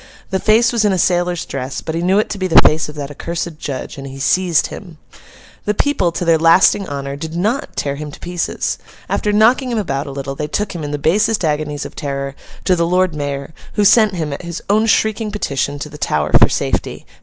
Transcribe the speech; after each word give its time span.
The 0.31 0.39
face 0.39 0.73
was 0.73 0.83
in 0.83 0.91
a 0.91 0.97
sailor's 0.97 1.45
dress, 1.45 1.79
but 1.81 1.93
he 1.93 2.01
knew 2.01 2.17
it 2.17 2.27
to 2.31 2.39
be 2.39 2.47
the 2.47 2.59
face 2.65 2.89
of 2.89 2.95
that 2.95 3.11
accursed 3.11 3.59
judge, 3.59 3.99
and 3.99 4.07
he 4.07 4.17
seized 4.17 4.65
him. 4.73 4.97
The 5.65 5.75
people, 5.75 6.11
to 6.13 6.25
their 6.25 6.39
lasting 6.39 6.89
honour, 6.89 7.15
did 7.15 7.35
not 7.35 7.75
tear 7.75 7.97
him 7.97 8.09
to 8.09 8.19
pieces. 8.19 8.79
After 9.07 9.31
knocking 9.31 9.69
him 9.71 9.77
about 9.77 10.07
a 10.07 10.11
little, 10.11 10.33
they 10.33 10.47
took 10.47 10.73
him, 10.73 10.83
in 10.83 10.89
the 10.89 10.97
basest 10.97 11.45
agonies 11.45 11.85
of 11.85 11.95
terror, 11.95 12.33
to 12.63 12.75
the 12.75 12.87
Lord 12.87 13.13
Mayor, 13.13 13.53
who 13.73 13.85
sent 13.85 14.15
him, 14.15 14.33
at 14.33 14.41
his 14.41 14.59
own 14.71 14.87
shrieking 14.87 15.29
petition, 15.31 15.77
to 15.77 15.87
the 15.87 15.99
Tower 15.99 16.31
for 16.39 16.49
safety. 16.49 17.05